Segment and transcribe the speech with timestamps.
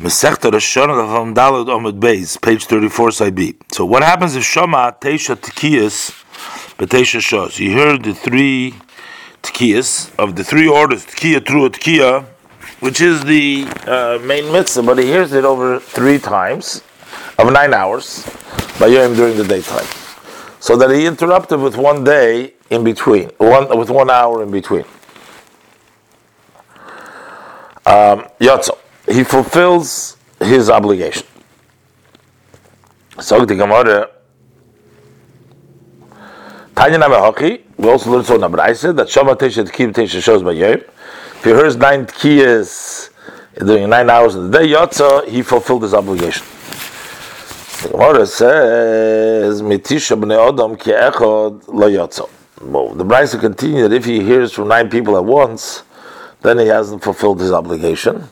[0.00, 3.56] Masechta Roshana Lavam Dalad Omid Beis, page 34, side B.
[3.72, 6.12] So what happens if Shama Teisha Tekiyas
[6.76, 7.58] B'Teisha Shos?
[7.58, 8.74] You heard the three
[9.42, 12.24] Tekiyas, of the three orders, Tekiya, Trua, Tekiya,
[12.78, 16.84] which is the uh, main mitzvah, but he hears it over three times
[17.36, 18.24] of nine hours
[18.78, 19.86] by Yom during the daytime.
[20.60, 24.84] So that he interrupted with one day in between, one with one hour in between.
[27.84, 28.28] Um,
[29.10, 31.26] he fulfills his obligation.
[33.20, 34.10] So the Gemara,
[36.76, 40.80] Tanya Namahoki, we also learned so Nabraisa that Shama Tesha Tkiv Tesha shows by Yom.
[41.38, 43.10] If he hears nine tkiyas
[43.58, 46.46] during nine hours of the day, Yotza, he fulfilled his obligation.
[47.82, 52.28] The Gemara says, Mitisha b'nei Adam ki echod lo Yotza.
[52.60, 55.84] Well, the Brisa continues that if he hears from nine people at once,
[56.42, 58.28] then he hasn't fulfilled his obligation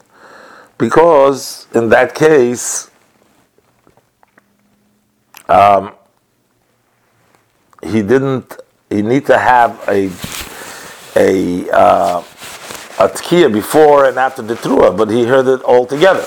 [0.78, 2.90] because in that case,
[5.48, 5.94] um,
[7.82, 8.56] he didn't.
[8.90, 10.06] He need to have a
[11.16, 12.18] a uh,
[12.98, 16.24] a tkiya before and after the trua, but he heard it all together.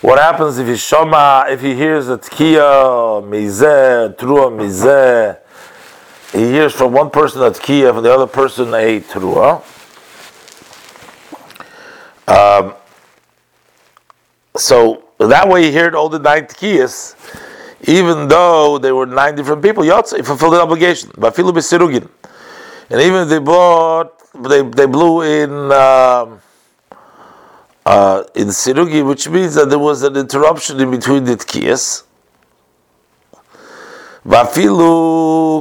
[0.00, 1.50] What happens if he shoma?
[1.50, 5.38] If he hears a tkiya mizeh trua mizeh,
[6.32, 9.62] he hears from one person a tkiya, from the other person a trua.
[14.66, 17.14] So that way he heard all the nine tkiyas,
[17.86, 21.08] even though there were nine different people, Yotze, fulfilled the obligation.
[21.10, 22.08] Bafilu besirugin.
[22.90, 26.40] And even if they bought, they, they blew in um,
[27.86, 32.02] uh, in sirugi, which means that there was an interruption in between the tkiyas.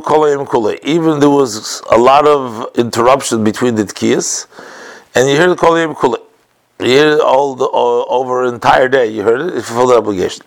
[0.03, 0.79] Kolayim.
[0.83, 4.47] Even there was a lot of interruption between the tkiyas,
[5.13, 6.17] and you hear the kolayim kule.
[6.79, 9.07] It all, the, all over an entire day.
[9.07, 9.57] You heard it.
[9.57, 10.45] It's fulfilled the obligation.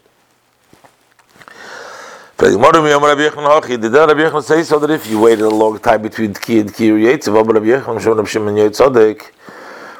[2.36, 6.34] But the Rabbi Did Yechon say so that if you waited a long time between
[6.34, 9.30] Tki and Tki Yetziv, Rabbi Yechon Shon Rabbi Shimon Yotzodek,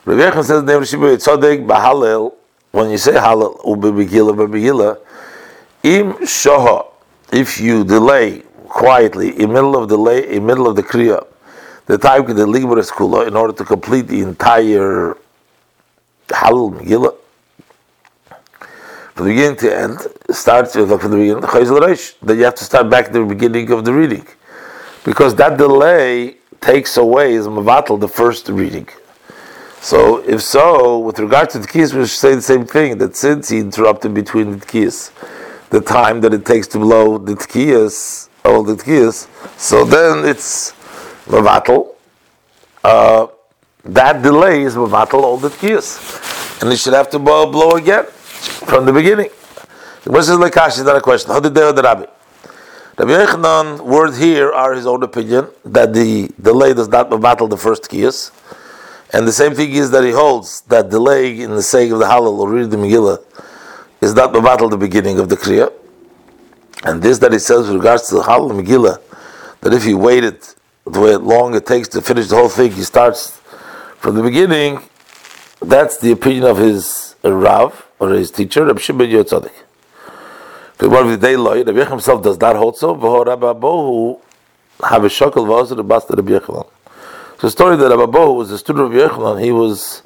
[0.04, 2.34] Rabbi Yechon says the name of Shimon Yotzodek, Bahalel,
[2.70, 4.98] when you say Halel, Ubi Begila, Begila,
[5.82, 6.86] Im Shoha,
[7.32, 11.26] if you delay quietly in middle of delay, in middle of the Kriya,
[11.86, 15.16] the time the Ligbar Kula, in order to complete the entire
[16.28, 17.14] Halal Megillah.
[19.14, 19.98] From the beginning to end,
[20.30, 21.40] starts with from the beginning,
[22.22, 24.26] then you have to start back at the beginning of the reading.
[25.04, 28.88] Because that delay takes away, is Mavatal, the first reading.
[29.80, 33.16] So, if so, with regard to the keys, we should say the same thing that
[33.16, 35.12] since he interrupted between the keys,
[35.70, 39.28] the time that it takes to blow the tkiyas, all the tkiyas,
[39.58, 40.72] so then it's
[41.26, 41.94] Mavatal.
[42.84, 43.28] Uh,
[43.84, 48.04] that delay is mevatel all the tkiyas, and he should have to blow, blow again
[48.04, 49.30] from the beginning.
[50.04, 50.78] His lekash?
[50.78, 51.30] Is not a question.
[51.30, 52.06] How did they the rabbi?
[52.98, 57.56] Rabbi Yochanan word here are his own opinion that the delay does not mevatel the
[57.56, 58.32] first tkiyas,
[59.12, 62.04] and the same thing is that he holds that delay in the sake of the
[62.04, 63.22] halal or read the Megillah
[64.00, 65.72] is not mevatel the beginning of the kriya.
[66.84, 69.00] And this that he says with regards to the halal Megillah,
[69.62, 70.46] that if he waited
[70.84, 73.37] the way long it takes to finish the whole thing, he starts
[73.98, 74.80] from the beginning,
[75.60, 79.52] that's the opinion of his uh, Rav or his teacher, Rabbi Shimon Yotzadik.
[80.78, 82.94] The one of the day law, Rabbi Yechon himself does not hold so.
[82.94, 84.20] V'ho Rabbi Abohu
[84.88, 86.68] have a shakel v'ozer the basta Rabbi Yochanan.
[87.40, 90.02] So the story that Rabbi Abohu was a student of Rabbi Yochanan, he was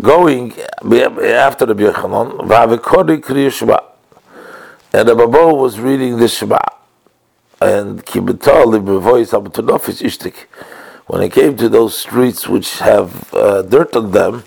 [0.00, 3.78] going eh, after Rabbi Yochanan, v'havekori kriya Shema.
[4.92, 6.58] And Rabbi Abohu was reading the Shema.
[7.60, 10.46] And kibbutah libevois abutanofis ishtik
[11.06, 14.44] when it came to those streets which have uh, dirt on them,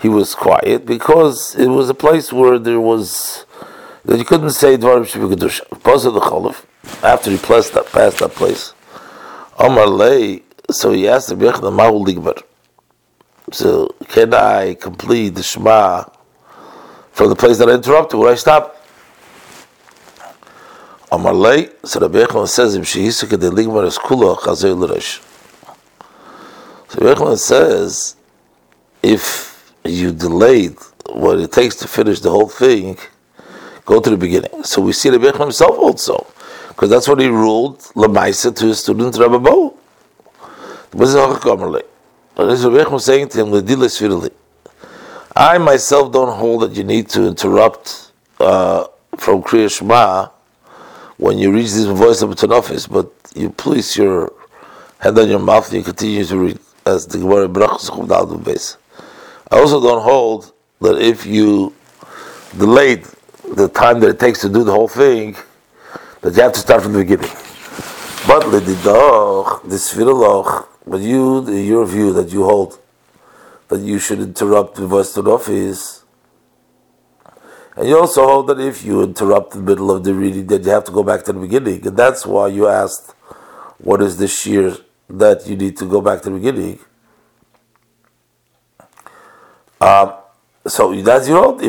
[0.00, 3.46] he was quiet because it was a place where there was
[4.04, 5.60] that you couldn't say Dvarim Shivikadush.
[5.70, 6.64] Because of the Cholif,
[7.04, 8.74] after he passed that, passed that place,
[9.58, 12.42] Omar Lay, so he asked the Yechna Mahul Ligbar.
[13.52, 16.04] So, can I complete the Shema
[17.12, 18.78] from the place that I interrupted, where I stopped?
[21.12, 25.20] Omar Lay, so the Yechna says, Im Shehisuk de Ligbar is Kula Chazer L'Resh.
[26.92, 28.16] So Yochanan says,
[29.02, 32.98] if you delayed what it takes to finish the whole thing,
[33.86, 34.62] go to the beginning.
[34.64, 36.26] So we see the Yochanan himself also,
[36.68, 39.74] because that's what he ruled Lamaisa to his student Rabbi Bo.
[40.90, 41.16] This is
[42.66, 44.30] Rabbi saying to him,
[45.34, 48.84] I myself don't hold that you need to interrupt uh,
[49.16, 50.28] from Kriya Shema
[51.16, 54.30] when you reach this voice of Tanofis, but you place your
[54.98, 58.76] hand on your mouth and you continue to read as the Gemara Brachos base.
[59.50, 61.74] I also don't hold that if you
[62.58, 63.06] delayed
[63.54, 65.36] the time that it takes to do the whole thing,
[66.22, 67.30] that you have to start from the beginning.
[68.26, 72.78] But l'didoch, this viraloch, but you, your view that you hold,
[73.68, 76.04] that you should interrupt the of office,
[77.76, 80.70] and you also hold that if you interrupt the middle of the reading, that you
[80.70, 83.14] have to go back to the beginning, and that's why you asked,
[83.78, 84.76] what is the shear
[85.08, 86.78] that you need to go back to the beginning?
[89.80, 90.14] Um,
[90.66, 91.60] so that's your hold.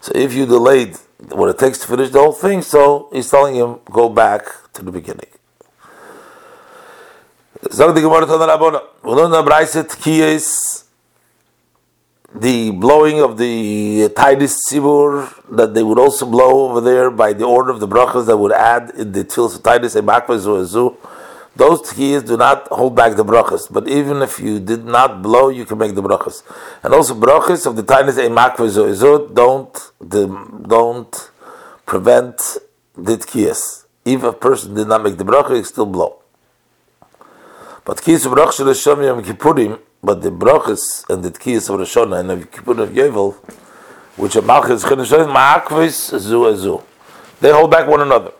[0.00, 0.96] So if you delayed
[1.30, 4.44] what it takes to finish the whole thing, so he's telling him go back
[4.74, 5.30] to the beginning.
[12.34, 17.70] Blowing of the Titus Sibur that they would also blow over there by the order
[17.70, 20.44] of the brachas that would add in the Tils of Titus and Bakvaz
[21.56, 25.50] those tkiyas do not hold back the brachas, but even if you did not blow,
[25.50, 26.42] you can make the brachas.
[26.82, 29.92] And also brachas of the tiniest emakvizot don't
[30.68, 31.30] don't
[31.86, 32.58] prevent
[32.96, 33.84] the tkiyas.
[34.04, 36.16] If a person did not make the bracha, he still blow.
[37.84, 41.96] But tkiyas of brachas Rosh Yom Kippurim, but the brachas and the tkiyas of Rosh
[41.96, 43.34] and of Kippur of Yovel,
[44.16, 46.82] which are malchus cheneshonim ma'akvis zu azu,
[47.40, 48.32] they hold back one another.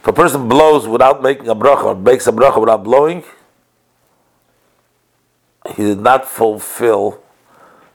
[0.00, 3.22] If a person blows without making a bracha, or makes a bracha without blowing,
[5.74, 7.22] he did not fulfill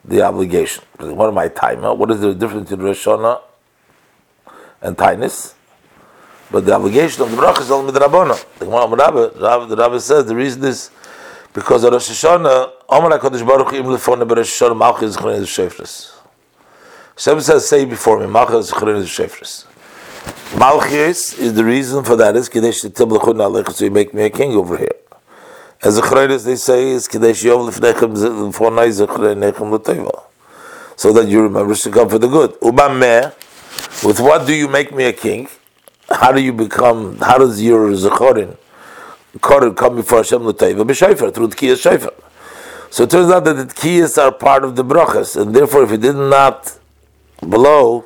[0.03, 0.83] the obligation.
[0.99, 1.81] What am I time?
[1.81, 3.41] What is the difference between Rosh Hashanah
[4.81, 5.53] and Tainis?
[6.49, 8.43] But the obligation of the bracha is midrabona.
[8.59, 10.91] The Rabbi, the Rabbi says the reason is
[11.53, 16.11] because of Rosh Hashanah, Omer HaKadosh Baruch Im Lefone Berosh Hashanah Malchus Zechrein Shefres.
[17.15, 19.65] Hashem says, say before me, Malchus Zechrein Shefres.
[20.57, 24.29] Malchus is the reason for that is Kadesh Tiblachun Alech, so you make me a
[24.29, 24.95] king over here.
[25.81, 30.23] As the Chayres they say is Kadesh Yom Lefnechem Fonai Zechrenechem L'Teva.
[30.95, 32.51] So that you remember to come for the good.
[32.59, 33.33] Ubameh,
[34.05, 35.47] with what do you make me a king?
[36.09, 38.57] How do you become, how does your Zechorin,
[39.39, 40.83] Korin come before Hashem L'Teva?
[40.83, 42.13] B'Shayfer, through Tkiyas Shayfer.
[42.89, 45.91] So it turns out that the Tkiyas are part of the brachas, and therefore if
[45.91, 46.77] he did not
[47.41, 48.05] blow,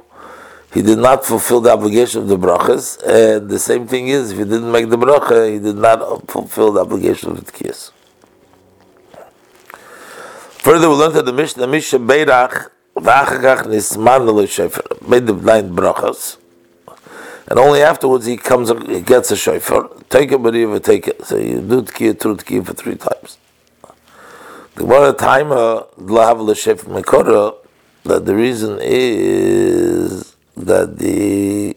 [0.73, 4.37] he did not fulfill the obligation of the brachas, and the same thing is, if
[4.37, 7.91] he didn't make the bracha, he did not fulfill the obligation of the tkiyas.
[10.61, 16.37] Further, we learned that the Mishnah, Mishnah Beirach, V'achakach nisman shefer, made the blind brachas,
[17.47, 21.23] and only afterwards he comes, he gets a shofar, take it, but even take it.
[21.25, 23.37] So you do tkiyah, through tkiyah for three times.
[24.75, 27.55] The one time, lahav l'shefer mekora,
[28.03, 31.75] that the reason is that the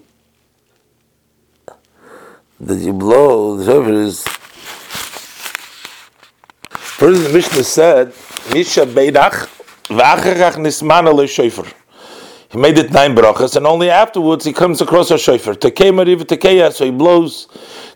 [2.60, 4.26] that you blow the shofar is
[6.72, 8.08] first the Mishnah said
[8.52, 9.48] Misha Beidach
[9.86, 11.72] v'achachach nismana shofar
[12.50, 15.54] he made it nine brachas, and only afterwards he comes across a shofar.
[15.54, 17.46] Tekei mariv tekeya, so he blows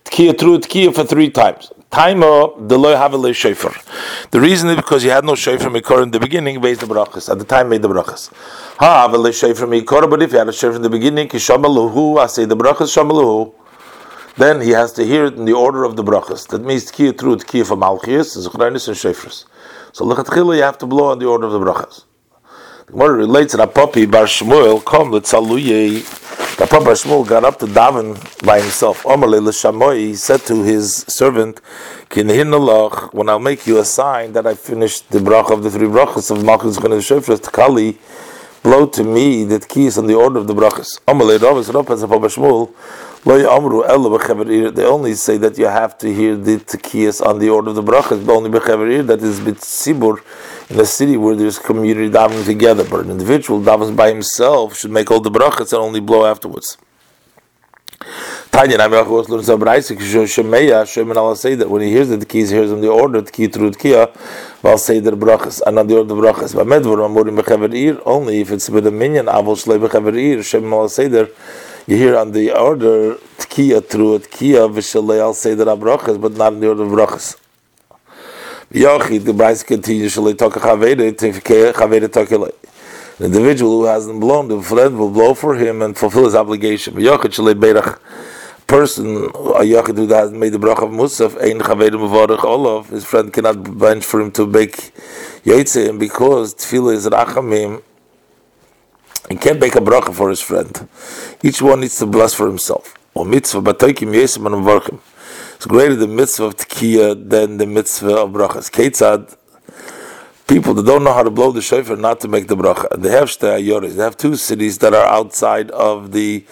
[0.05, 1.73] tekiya through tekiya for three times.
[1.91, 3.75] Taima the loy have a shofar.
[4.31, 7.31] The reason is because he had no shofar mikor in the beginning, based the brachas.
[7.31, 8.31] At the time, made the brachas.
[8.77, 12.19] Ha have a shofar mikor, but if he had a shofar in the beginning, kishamaluhu,
[12.19, 13.55] I say the brachas shamaluhu.
[14.37, 16.47] Then he has to hear it in the order of the brachas.
[16.49, 19.47] That means tekiya through tekiya for malchias, zechreinis and shofars.
[19.93, 22.05] So lechatchila you have to blow on the order of the brachas.
[22.87, 26.03] The Gemara relates that Papi Bar Shmuel come l'tzaluye.
[26.57, 29.05] The Papi Bar Shmuel got up to daven by himself.
[29.05, 29.99] Omerle l'shamoy.
[29.99, 31.61] He said to his servant,
[32.11, 35.87] "Kinhin when I'll make you a sign that I finished the bracha of the three
[35.87, 37.99] brachas of Malchus Chen Shofras Tkali,
[38.65, 41.73] blow to me that key is on the order of the brachas." Omerle Rav is
[41.73, 42.71] Rav as Papi Shmuel.
[43.25, 47.83] They only say that you have to hear the tekiyas on the order of the
[47.83, 50.21] brachas, but only bechaverir that is bit sibur
[50.69, 52.83] in a city where there's community davening together.
[52.83, 56.77] But an individual davens by himself should make all the brachas and only blow afterwards.
[58.51, 62.27] Tanya I'm Namirach learns about Isaac Shemeya Shemin Allah say that when he hears the
[62.27, 64.07] keys, he hears on the order key through the kia,
[64.63, 66.57] while say the brachas and on the order the brachas.
[66.57, 70.89] But medvar amurim bechaverir only if it's with a minyan avol shlei bechaverir Shemin Allah
[70.89, 71.29] say there
[71.87, 76.53] you hear on the order tkiya through tkiya v'shalei I'll say that brachas, but not
[76.53, 77.37] in the order of brachas.
[78.73, 82.53] Yochi, the Bryce continues shalei toka chaveda tifkei chaveda tokelei.
[83.19, 86.95] An individual who hasn't blown, the friend will blow for him and fulfill his obligation.
[86.95, 87.99] Yochi shalei beirach
[88.67, 93.05] person, a yochid who has made the bracha of Musaf, ein chaveda mevarach olav, his
[93.05, 94.95] friend cannot bench for him to make
[95.45, 97.83] yotzei, because tefillah is rachamim,
[99.33, 100.89] he can't make a bracha for his friend.
[101.43, 102.95] Each one needs to bless for himself.
[103.15, 105.01] Or mitzvah batoikim yesim and.
[105.57, 108.71] It's greater the mitzvah of tekiya than the mitzvah of brachas.
[108.71, 109.37] Ketzad
[110.49, 113.01] people that don't know how to blow the shofar not to make the bracha.
[113.01, 116.45] They have shtei They have two cities that are outside of the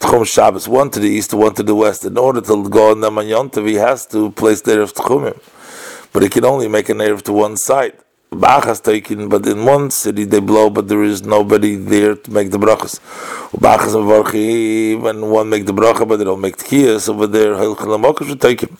[0.00, 2.04] Tchum Shabbos, one to the east, one to the west.
[2.04, 5.38] In order to go on the Yontav, he has to place the of Tchumim.
[6.12, 7.96] But he can only make an Erev to one side.
[8.34, 12.30] Bach has taken, but in one city they blow, but there is nobody there to
[12.30, 13.00] make the brachas.
[13.60, 17.54] Bach is when one make the bracha, but they don't make the kiyas over there.
[17.54, 18.76] Hilchel should take him.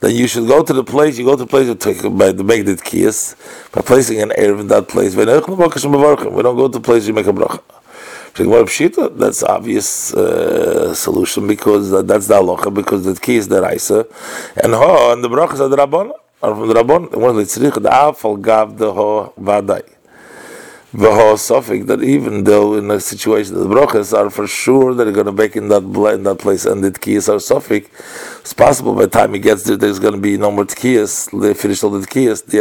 [0.00, 1.18] Then you should go to the place.
[1.18, 3.36] You go to the place to take by to make the kiyas
[3.72, 5.14] by placing an erev in that place.
[5.14, 7.60] We don't go to the place you make a bracha.
[9.18, 14.06] That's obvious uh, solution because that's the halacha because the key is the raisa
[14.62, 17.74] and ho and the brachas are the rabbon or from the rabbon one the tzrich
[17.74, 19.82] the gav the ho vaday
[20.92, 25.12] the suffix that even though in a situation the brachas are for sure that they're
[25.12, 27.88] going to make in that in that place and the tkiyas are suffix,
[28.40, 31.40] it's possible by the time he gets there there's going to be no more tkiyas.
[31.40, 32.52] They finish all the tkiyas.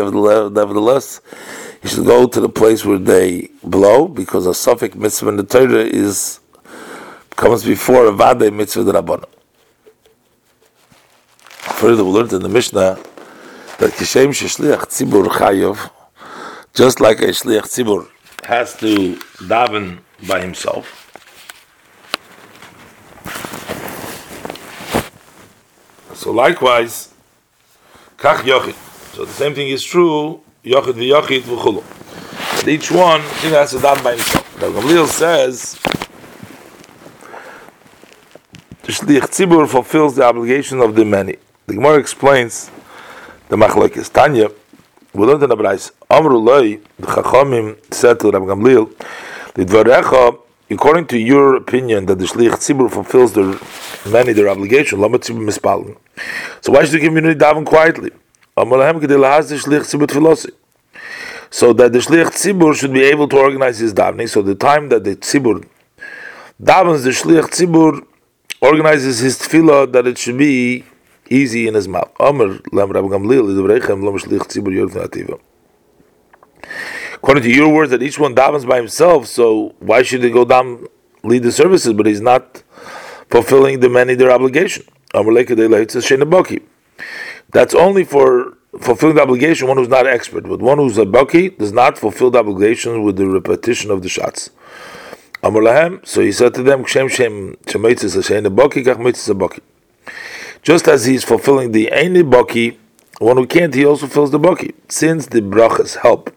[0.53, 1.21] Nevertheless,
[1.81, 5.43] he should go to the place where they blow because a suffix mitzvah in the
[5.43, 6.39] Torah is
[7.35, 9.25] comes before a vade mitzvah the rabbana.
[11.79, 13.01] Further, we learned in the Mishnah
[13.79, 15.89] that kishem sheshliach tzibur chayov,
[16.73, 18.07] just like a shliach tzibur
[18.43, 19.15] has to
[19.47, 21.05] daven by himself.
[26.13, 27.13] So likewise,
[28.17, 28.75] kach yochid.
[29.15, 32.67] So the same thing is true, yochid v'yochid v'chulu.
[32.67, 34.59] Each one, he has to daven by himself.
[34.59, 35.79] The Gamliel says,
[38.81, 41.37] the shliach tzibur fulfills the obligation of the many.
[41.67, 42.69] The Gemara explains
[43.49, 44.11] the machlokes.
[44.13, 44.49] Tanya,
[45.13, 48.95] we learned in the Brais, Amru Loi, the Chachamim said to Rabbi Gamliel,
[49.55, 50.39] the Dvarecha,
[50.69, 53.59] according to your opinion that the Shlich Tzibur fulfills their
[54.11, 55.97] many their obligation, Lama Tzibur Mispalin.
[56.61, 58.11] So why should the community daven quietly?
[58.55, 60.51] Amru Lahem Kedil has the Shlich Tzibur Tfilosi.
[61.49, 64.89] So that the Shlich Tzibur should be able to organize his davening, so the time
[64.89, 65.67] that the Tzibur
[66.61, 68.05] davens, the Shlich Tzibur
[68.61, 70.83] organizes his tefillah that it should be
[71.29, 72.11] easy in his mouth.
[72.19, 75.39] Amr lam Rabbi Gamliel is lam shlich tzibur nativa.
[77.15, 80.45] According to your words, that each one davens by himself, so why should he go
[80.45, 80.85] down
[81.23, 81.93] lead the services?
[81.93, 82.63] But he's not
[83.29, 84.85] fulfilling the many their obligation.
[87.51, 90.43] That's only for fulfilling the obligation one who's not expert.
[90.43, 94.09] But one who's a baki does not fulfill the obligation with the repetition of the
[94.09, 94.51] shots.
[95.41, 99.59] So he said to them, Kshem Shem Baki, Kach.
[100.61, 102.77] Just as he is fulfilling the Eini Baki,
[103.19, 104.73] one who can't, he also fills the Baki.
[104.89, 106.35] Since the brachas help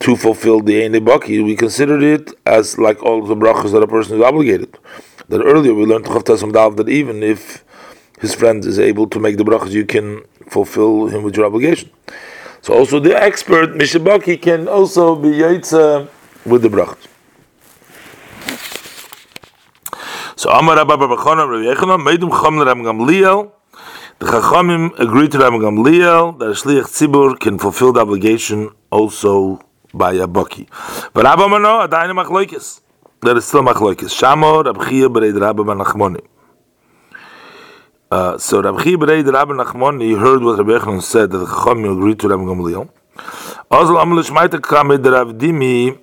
[0.00, 3.86] to fulfill the Eini Baki, we consider it as like all the brachas that a
[3.86, 4.76] person is obligated.
[5.28, 7.64] That earlier we learned that even if
[8.20, 11.90] his friend is able to make the brachas, you can fulfill him with your obligation.
[12.60, 16.08] So also the expert Mishabaki can also be yaitza
[16.44, 17.11] with the brachas.
[20.42, 23.52] So Amar Rabba Bar Bachana Rabbi Yochanan made him Chacham Rabbi Gamliel.
[24.18, 29.60] The Chachamim agreed to Rabbi Gamliel that a Shliach Tzibur can fulfill the obligation also
[29.94, 30.66] by a Baki.
[31.12, 32.80] But Rabba Mano, Adayin Machloikis.
[33.20, 34.10] That is still Machloikis.
[34.18, 36.16] Shamo Rabbi Chia Bereid Rabba Ben
[38.10, 41.96] Uh, so Rabbi Chia Bereid Rabba Nachmoni heard what Rabbi Yochanan said that the Chachamim
[41.96, 42.88] agreed to Rabbi Gamliel.
[43.70, 46.01] Also Amal Shmaita Kamed Rav Dimi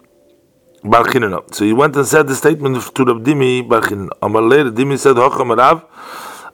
[0.84, 1.54] Bar Chinana.
[1.54, 4.10] So he went and said the statement to Rab Dimi Bar Chinana.
[4.22, 5.86] Amar later, Dimi said, Hocham Rav,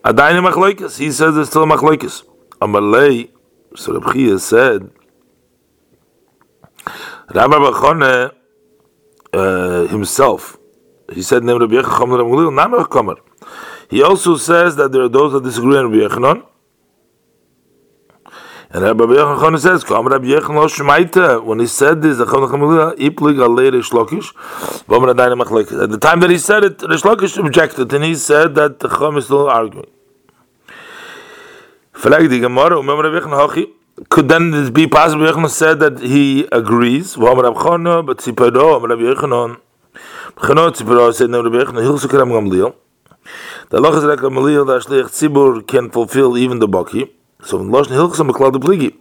[0.03, 0.97] Adayne Machloikis.
[0.97, 2.23] He says there's still Machloikis.
[2.61, 3.29] Amar lei,
[3.75, 4.89] so Rab Chia said,
[7.33, 8.31] Rabbi Bachone
[9.33, 10.57] uh, himself,
[11.13, 13.17] he said, name Rabbi Yechon Rab Galil, Namar Kamer.
[13.89, 16.45] He also says that there are those that disagree on Rabbi Yochanan,
[18.75, 22.93] and Rabbi Yochanan says, "Come Rabbi Yochanan Shmaita." When he said this, the Chachamim Chamulia
[22.97, 24.33] iplig alei Rish Lakish.
[25.81, 28.89] At the time that he said it, Rish Lakish objected, and he said that the
[28.89, 29.87] Chacham is still arguing.
[31.93, 33.69] Vielleicht die Gemara, um Rabbi Yochanan Hachi.
[34.09, 35.25] Could then this be possible?
[35.25, 37.15] Yochanan said that he agrees.
[37.15, 39.55] V'am Rabbi Chana, but Tzipado, Rabbi Yochanan.
[40.35, 42.73] Chana Tzipado said, "No, Rabbi Yochanan Hilsa Karam Gamliel."
[43.69, 47.09] The Allah is like Gamliel that Shliach Tzibur can fulfill even the Baki.
[47.45, 48.97] So in Lashon Hilchas Meklal Pligi.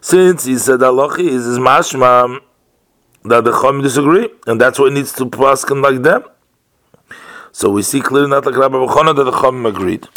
[0.00, 2.40] Since he said Alochi is his mashma
[3.24, 6.24] that the Chom disagree, and that's he needs to paskin like them.
[7.52, 10.08] So we see clearly not like Rabbi Bechona that the Chom agreed.